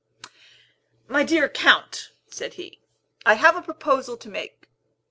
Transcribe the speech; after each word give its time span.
"My 1.07 1.23
dear 1.23 1.47
Count," 1.47 2.09
said 2.27 2.55
he, 2.55 2.81
"I 3.23 3.35
have 3.35 3.55
a 3.55 3.61
proposal 3.61 4.17
to 4.17 4.29
make. 4.29 4.67